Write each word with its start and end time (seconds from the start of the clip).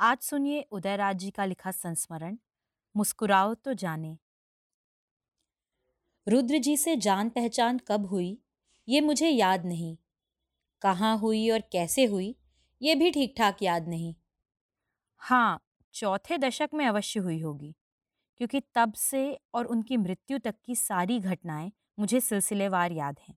आज 0.00 0.18
सुनिए 0.18 0.60
उदयराज 0.72 1.16
जी 1.16 1.30
का 1.30 1.44
लिखा 1.44 1.70
संस्मरण, 1.70 2.36
मुस्कुराओ 2.94 3.54
तो 3.54 3.74
जाने। 3.74 4.18
रुद्र 6.26 6.58
जी 6.58 6.76
से 6.76 6.96
जान 6.96 7.28
पहचान 7.28 7.80
कब 7.88 8.06
हुई, 8.06 8.38
ये 8.88 9.00
मुझे 9.00 9.28
याद 9.28 9.64
नहीं। 9.66 9.96
कहाँ 10.82 11.18
हुई 11.18 11.50
और 11.50 11.60
कैसे 11.60 12.04
हुई, 12.04 12.36
ये 12.82 12.94
भी 12.94 13.10
ठीक 13.10 13.34
ठाक 13.38 13.62
याद 13.62 13.88
नहीं। 13.88 14.14
हाँ 15.22 15.60
चौथे 15.94 16.38
दशक 16.38 16.70
में 16.74 16.86
अवश्य 16.86 17.20
हुई 17.20 17.40
होगी, 17.40 17.74
क्योंकि 18.36 18.62
तब 18.74 18.92
से 18.94 19.38
और 19.54 19.66
उनकी 19.66 19.96
मृत्यु 19.96 20.38
तक 20.38 20.54
की 20.64 20.76
सारी 20.76 21.20
घटनाएँ 21.20 21.72
मुझे 21.98 22.20
सिलसिलेवार 22.20 22.92
याद 22.92 23.16
हैं। 23.28 23.36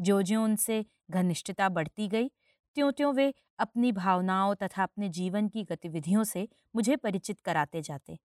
जो 0.00 0.22
जो 0.22 0.44
उनसे 0.44 0.84
घनिष्ठता 1.10 1.68
बढ़ती 1.68 2.08
गई 2.08 2.30
त्यों 2.76 2.90
त्यों 2.92 3.12
वे 3.14 3.32
अपनी 3.60 3.92
भावनाओं 3.92 4.54
तथा 4.56 4.82
अपने 4.82 5.08
जीवन 5.10 5.48
की 5.48 5.64
गतिविधियों 5.64 6.24
से 6.24 6.48
मुझे 6.74 6.96
परिचित 6.98 7.40
कराते 7.40 7.82
जाते। 7.82 8.18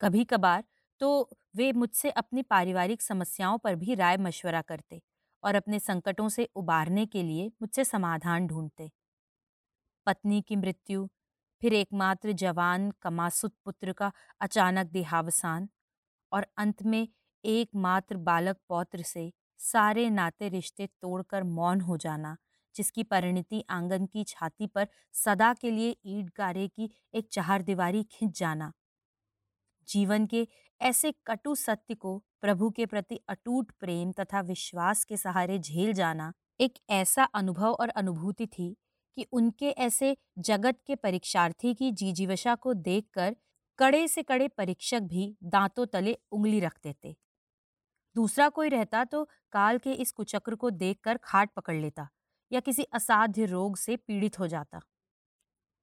कभी 0.00 0.24
कभार 0.26 0.64
तो 1.00 1.08
वे 1.56 1.72
मुझसे 1.74 2.10
अपनी 2.12 2.42
पारिवारिक 2.44 3.02
समस्याओं 3.02 3.58
पर 3.58 3.74
भी 3.76 3.94
राय 3.96 4.16
मशवरा 4.18 4.62
करते 4.64 5.00
और 5.42 5.54
अपने 5.56 5.78
संकटों 5.80 6.28
से 6.30 6.48
उबारने 6.56 7.06
के 7.08 7.22
लिए 7.22 7.48
मुझसे 7.62 7.84
समाधान 7.84 8.46
ढूंढते। 8.46 8.90
पत्नी 10.06 10.40
की 10.42 10.56
मृत्यु, 10.56 11.06
फिर 11.62 11.72
एकमात्र 11.74 12.32
जवान 12.42 12.90
कमासुत 13.02 13.54
पुत्र 13.64 13.92
का 13.92 14.10
अचानक 14.40 14.86
देहावसान 14.92 15.68
और 16.32 16.46
अंत 16.58 16.82
में 16.84 17.06
एकमात्र 17.44 18.16
बालक 18.28 18.56
पौत्र 18.68 19.02
से 19.04 19.30
सारे 19.60 20.08
नाते 20.10 20.48
रिश्ते 20.48 20.86
तोड़कर 21.02 21.42
मौन 21.52 21.80
हो 21.82 21.96
जाना 21.98 22.36
जिसकी 22.78 23.02
परिणति 23.04 23.64
आँगन 23.70 24.06
की 24.06 24.24
छाती 24.24 24.66
पर 24.66 24.88
सदा 25.14 25.52
के 25.54 25.70
लिए 25.70 25.96
ईट 26.06 26.30
गारे 26.38 26.68
की 26.68 26.90
एक 27.14 27.28
चार 27.32 27.62
दीवारी 27.62 28.02
खिंच 28.12 28.38
जाना। 28.38 28.72
जीवन 29.88 30.26
के 30.26 30.46
ऐसे 30.80 31.12
कटु 31.26 31.54
सत्य 31.54 31.94
को 31.94 32.18
प्रभु 32.40 32.70
के 32.70 32.86
प्रति 32.86 33.20
अटूट 33.28 33.72
प्रेम 33.80 34.12
तथा 34.12 34.40
विश्वास 34.40 35.04
के 35.04 35.16
सहारे 35.16 35.58
झेल 35.58 35.92
जाना 35.92 36.32
एक 36.60 36.78
ऐसा 36.90 37.24
अनुभव 37.34 37.72
और 37.72 37.88
अनुभूति 37.88 38.46
थी 38.46 38.76
कि 39.16 39.26
उनके 39.32 39.70
ऐसे 39.80 40.16
जगत 40.38 40.78
के 40.86 40.94
परीक्षार्थी 40.96 41.74
की 41.74 41.90
जीजीवशा 41.92 42.54
को 42.54 42.74
देखकर 42.74 43.36
कड़े 43.78 44.06
से 44.08 44.22
कड़े 44.22 44.48
परीक्षक 44.48 45.00
भी 45.02 45.36
दांतों 45.44 45.86
तले 45.86 46.16
उंगली 46.32 46.60
रख 46.60 46.78
देते। 46.84 47.14
दूसरा 48.16 48.48
कोई 48.48 48.68
रहता 48.68 49.04
तो 49.04 49.24
काल 49.52 49.78
के 49.78 49.92
इस 49.92 50.12
कुचक्र 50.12 50.54
को 50.54 50.70
देखकर 50.70 51.18
खाट 51.24 51.50
पकड़ 51.56 51.76
लेता। 51.76 52.08
या 52.52 52.60
किसी 52.60 52.82
असाध्य 52.92 53.46
रोग 53.46 53.76
से 53.76 53.96
पीड़ित 53.96 54.38
हो 54.38 54.46
जाता। 54.46 54.80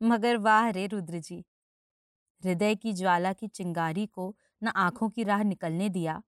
मगर 0.02 0.38
वाह 0.38 0.70
रे 0.70 0.86
रुद्र 0.88 1.20
जी! 1.20 1.44
हृदय 2.44 2.76
की 2.76 2.94
ज्वाला 2.94 3.34
की 3.34 3.48
चिंगारी 3.48 4.06
को 4.06 4.36
न 4.64 4.68
आँखों 4.78 5.10
की 5.10 5.24
राह 5.24 5.44
निकलने 5.44 5.90
दिया 5.90 6.22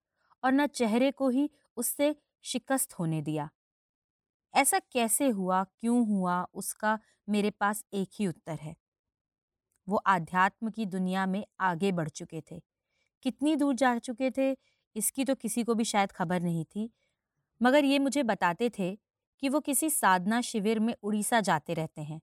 और 0.43 0.51
न 0.51 0.67
चेहरे 0.67 1.11
को 1.11 1.29
ही 1.29 1.49
उससे 1.77 2.15
शिकस्त 2.43 2.93
होने 2.93 3.21
दिया। 3.21 3.49
ऐसा 4.53 4.79
कैसे 4.91 5.29
हुआ, 5.29 5.63
क्यों 5.63 6.07
हुआ, 6.07 6.43
उसका 6.53 6.99
मेरे 7.29 7.49
पास 7.51 7.83
एक 7.93 8.09
ही 8.19 8.27
उत्तर 8.27 8.59
है। 8.61 8.75
वो 9.87 9.97
आध्यात्म 10.07 10.69
की 10.69 10.85
दुनिया 10.85 11.25
में 11.25 11.45
आगे 11.59 11.91
बढ़ 11.91 12.09
चुके 12.09 12.41
थे। 12.51 12.61
कितनी 13.23 13.55
दूर 13.55 13.75
जा 13.75 13.97
चुके 13.99 14.31
थे, 14.31 14.57
इसकी 14.95 15.25
तो 15.25 15.35
किसी 15.35 15.63
को 15.63 15.75
भी 15.75 15.83
शायद 15.83 16.11
खबर 16.11 16.41
नहीं 16.41 16.65
थी। 16.65 16.89
मगर 17.61 17.85
ये 17.85 17.99
मुझे 17.99 18.23
बताते 18.23 18.71
थे 18.79 18.97
कि 19.43 19.49
वो 19.49 19.59
किसी 19.59 19.89
साधना 19.89 20.41
शिविर 20.41 20.79
में 20.79 20.93
उड़ीसा 21.03 21.39
जाते 21.41 21.73
रहते 21.73 22.01
हैं। 22.01 22.19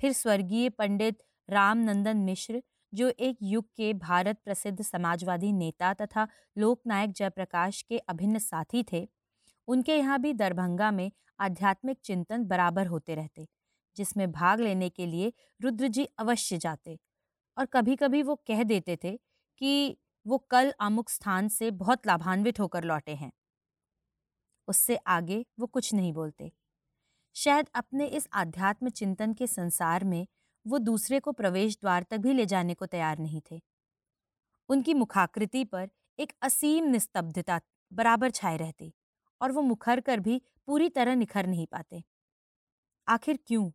फिर 0.00 0.12
स्वर्गीय 0.12 0.68
पंडित 0.70 1.22
रामनंदन 1.48 2.16
मिश्र, 2.18 2.62
जो 2.92 3.08
एक 3.10 3.38
युग 3.42 3.64
के 3.76 3.92
भारत 3.94 4.38
प्रसिद्ध 4.44 4.82
समाजवादी 4.82 5.52
नेता 5.52 5.92
तथा 5.94 6.26
लोकनायक 6.56 7.12
जयप्रकाश 7.12 7.82
के 7.82 7.98
अभिन्न 7.98 8.38
साथी 8.38 8.84
थे, 8.92 9.08
उनके 9.68 9.96
यहाँ 9.96 10.18
भी 10.20 10.32
दरभंगा 10.34 10.90
में 10.90 11.10
आध्यात्मिक 11.40 11.98
चिंतन 12.04 12.44
बराबर 12.44 12.86
होते 12.86 13.14
रहते, 13.14 13.46
जिसमें 13.96 14.30
भाग 14.32 14.60
लेने 14.60 14.88
के 14.90 15.06
लिए 15.06 15.32
रुद्र 15.60 15.88
जी 15.88 16.04
अवश्य 16.18 16.58
जाते 16.58 16.98
और 17.56 17.66
कभी 17.66 17.96
कभी 17.96 18.22
वो 18.22 18.34
कह 18.46 18.62
देते 18.64 18.98
थे 19.04 19.16
कि 19.60 19.96
वो 20.26 20.38
कल 20.50 20.72
अमुक 20.80 21.10
स्थान 21.10 21.48
से 21.48 21.70
बहुत 21.72 22.06
लाभान्वित 22.06 22.60
होकर 22.60 22.84
लौटे 22.84 23.14
हैं। 23.14 23.30
उससे 24.68 24.96
आगे 24.96 25.46
वो 25.58 25.66
कुछ 25.66 25.94
नहीं 25.94 26.12
बोलते। 26.12 26.52
शायद 27.34 27.68
अपने 27.74 28.06
इस 28.06 28.28
आध्यात्म 28.32 28.88
चिंतन 28.88 29.32
के 29.32 29.46
संसार 29.46 30.04
में 30.04 30.26
वो 30.66 30.78
दूसरे 30.78 31.20
को 31.20 31.32
प्रवेश 31.32 31.78
द्वार 31.80 32.02
तक 32.02 32.16
भी 32.16 32.32
ले 32.32 32.46
जाने 32.46 32.74
को 32.74 32.86
तैयार 32.86 33.18
नहीं 33.18 33.40
थे। 33.50 33.60
उनकी 34.68 34.94
मुखाकृति 34.94 35.64
पर 35.64 35.90
एक 36.18 36.32
असीम 36.42 36.84
निस्तब्धता 36.84 37.60
बराबर 37.92 38.30
छाए 38.30 38.56
रहती 38.56 38.94
और 39.40 39.52
वो 39.52 39.62
मुखर 39.62 40.00
कर 40.00 40.20
भी 40.20 40.42
पूरी 40.66 40.88
तरह 40.88 41.14
निखर 41.14 41.46
नहीं 41.46 41.66
पाते। 41.66 42.04
आखिर 43.08 43.38
क्यों? 43.46 43.70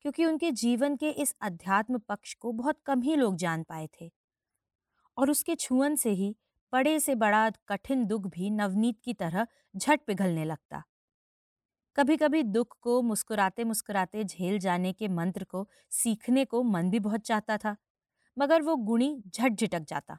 क्योंकि 0.00 0.24
उनके 0.24 0.50
जीवन 0.50 0.96
के 0.96 1.10
इस 1.10 1.34
अध्यात्म 1.40 1.98
पक्ष 1.98 2.34
को 2.34 2.52
बहुत 2.52 2.80
कम 2.86 3.02
ही 3.02 3.16
लोग 3.16 3.36
जान 3.36 3.62
पाए 3.62 3.88
थे। 4.00 4.12
और 5.16 5.30
उसके 5.30 5.54
छुअन 5.54 5.96
से 5.96 6.10
ही 6.10 6.36
बड़े 6.76 6.98
से 7.00 7.14
बड़ा 7.14 7.48
कठिन 7.68 8.04
दुख 8.06 8.26
भी 8.26 8.50
नवनीत 8.50 9.00
की 9.04 9.14
तरह 9.14 9.46
झट 9.76 10.00
पिघलने 10.06 10.44
लगता। 10.44 10.82
कभी 11.96 12.16
कभी 12.16 12.42
दुख 12.42 12.76
को 12.80 13.00
मुस्कुराते 13.02 13.64
मुस्कुराते 13.64 14.24
झेल 14.24 14.58
जाने 14.58 14.92
के 14.92 15.08
मंत्र 15.08 15.44
को 15.44 15.66
सीखने 15.90 16.44
को 16.44 16.62
मन 16.62 16.90
भी 16.90 16.98
बहुत 16.98 17.20
चाहता 17.20 17.56
था, 17.56 17.76
मगर 18.36 18.62
वो 18.62 18.76
गुणी 18.76 19.22
झट 19.28 19.52
झिटक 19.52 19.80
जाता। 19.80 20.18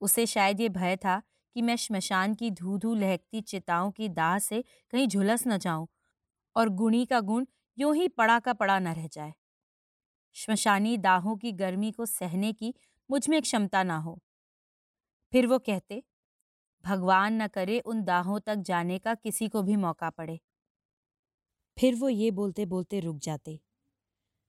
उसे 0.00 0.26
शायद 0.26 0.60
ये 0.60 0.68
भय 0.68 0.96
था 0.96 1.22
कि 1.56 1.62
मैं 1.62 1.76
श्मशान 1.76 2.34
की 2.34 2.50
धू 2.50 2.78
धू 2.78 2.94
लहकती 2.94 3.40
चिताओं 3.40 3.90
की 3.90 4.08
दाह 4.08 4.38
से 4.38 4.62
कहीं 4.92 5.06
झुलस 5.08 5.46
न 5.46 5.58
जाऊँ 5.58 5.86
और 6.56 6.68
गुणी 6.68 7.06
का 7.06 7.20
गुण 7.20 7.46
यूँ 7.78 7.96
ही 7.96 8.08
पड़ा 8.08 8.38
का 8.38 8.52
पड़ा 8.52 8.78
न 8.78 8.88
रह 8.88 9.06
जाए। 9.06 9.32
श्मशानी 10.36 10.96
दाहों 10.98 11.36
की 11.36 11.52
गर्मी 11.52 11.92
को 11.92 12.06
सहने 12.06 12.52
की 12.52 12.74
मुझमें 13.10 13.42
क्षमता 13.42 13.82
ना 13.82 13.96
हो। 13.98 14.20
फिर 15.34 15.46
वो 15.46 15.58
कहते, 15.58 16.02
भगवान 16.84 17.42
न 17.42 17.46
करे 17.46 17.80
उन 17.80 18.04
दाहों 18.04 18.40
तक 18.40 18.54
जाने 18.54 18.98
का 18.98 19.14
किसी 19.14 19.48
को 19.48 19.62
भी 19.62 19.76
मौका 19.76 20.10
पड़े। 20.10 20.40
फिर 21.78 21.94
वो 21.94 22.08
ये 22.08 22.30
बोलते 22.30 22.66
बोलते 22.66 23.00
रुक 23.00 23.18
जाते। 23.18 23.60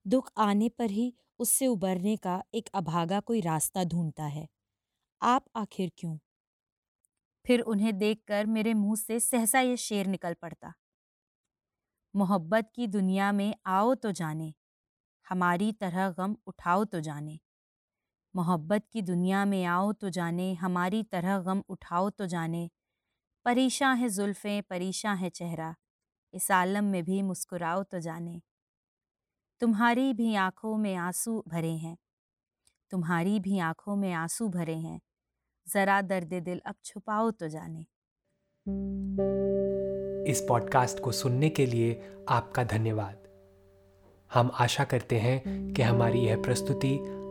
दुख 0.07 0.31
आने 0.37 0.69
पर 0.69 0.89
ही 0.89 1.13
उससे 1.39 1.67
उबरने 1.67 2.17
का 2.17 2.43
एक 2.53 2.69
अभागा 2.73 3.19
कोई 3.19 3.41
रास्ता 3.41 3.83
ढूंढता 3.83 4.23
है। 4.23 4.47
आप 5.21 5.45
आखिर 5.55 5.91
क्यों? 5.97 6.17
फिर 7.45 7.61
उन्हें 7.61 7.97
देखकर 7.97 8.45
मेरे 8.45 8.73
मुँह 8.73 8.95
से 8.95 9.19
सहसा 9.19 9.59
ये 9.59 9.77
शेर 9.77 10.07
निकल 10.07 10.33
पड़ता। 10.33 10.73
मोहब्बत 12.15 12.71
की 12.75 12.87
दुनिया 12.87 13.31
में 13.31 13.55
आओ 13.65 13.95
तो 13.95 14.11
जाने, 14.11 14.53
हमारी 15.29 15.71
तरह 15.71 16.09
गम 16.09 16.35
उठाओ 16.47 16.85
तो 16.85 16.99
जाने। 16.99 17.39
मोहब्बत 18.35 18.83
की 18.93 19.01
दुनिया 19.01 19.45
में 19.45 19.63
आओ 19.65 19.91
तो 19.93 20.09
जाने, 20.09 20.53
हमारी 20.53 21.03
तरह 21.03 21.39
गम 21.39 21.63
उठाओ 21.69 22.09
तो 22.09 22.25
जाने। 22.25 22.69
परीशा 23.45 23.91
है 23.91 24.09
जुल्फ़ें 24.09 24.63
परेशान 24.63 25.17
है 25.17 25.29
चेहरा, 25.29 25.75
इस 26.33 26.51
आलम 26.51 26.83
में 26.83 27.03
भी 27.03 27.21
मुस्कुराओ 27.21 27.83
तो 27.83 27.99
जाने। 27.99 28.41
तुम्हारी 29.61 30.13
भी 30.13 30.35
आँखों 30.35 30.77
में 30.77 30.95
आँसू 30.95 31.43
भरे 31.47 31.71
हैं, 31.71 31.97
तुम्हारी 32.91 33.39
भी 33.39 33.59
आँखों 33.59 33.95
में 33.95 34.11
आँसू 34.13 34.49
भरे 34.49 34.75
हैं, 34.75 34.99
ज़रा 35.67 36.01
दर्द 36.01 36.33
दिल 36.33 36.61
अब 36.65 36.75
छुपाओ 36.85 37.31
तो 37.31 37.47
जाने। 37.47 37.85
इस 40.31 40.45
पॉडकास्ट 40.49 40.99
को 40.99 41.11
सुनने 41.11 41.49
के 41.49 41.65
लिए 41.65 42.23
आपका 42.29 42.63
धन्यवाद। 42.63 43.23
हम 44.31 44.51
आशा 44.53 44.83
करते 44.83 45.19
हैं 45.19 45.73
कि 45.73 45.81
हमारी 45.81 46.19
यह 46.19 46.41
प्रस्तुति 46.41 46.97